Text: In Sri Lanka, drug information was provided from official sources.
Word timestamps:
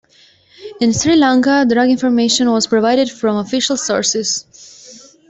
In 0.79 0.93
Sri 0.93 1.15
Lanka, 1.15 1.63
drug 1.69 1.89
information 1.91 2.49
was 2.49 2.65
provided 2.65 3.07
from 3.11 3.37
official 3.37 3.77
sources. 3.77 4.47